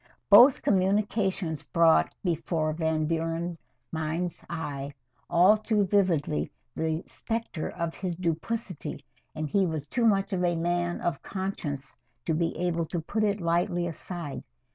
Both 0.31 0.63
communications 0.63 1.61
brought 1.61 2.11
before 2.23 2.73
Van 2.73 3.05
Buren's 3.05 3.59
mind's 3.91 4.43
eye 4.49 4.95
all 5.29 5.55
too 5.57 5.85
vividly 5.85 6.49
the 6.75 7.03
specter 7.05 7.69
of 7.69 7.93
his 7.93 8.15
duplicity, 8.15 9.05
and 9.35 9.47
he 9.47 9.67
was 9.67 9.85
too 9.85 10.05
much 10.07 10.33
of 10.33 10.43
a 10.43 10.55
man 10.55 11.01
of 11.01 11.21
conscience 11.21 11.95
to 12.25 12.33
be 12.33 12.57
able 12.57 12.87
to 12.87 12.99
put 12.99 13.23
it 13.23 13.41
lightly 13.41 13.85
aside. 13.85 14.43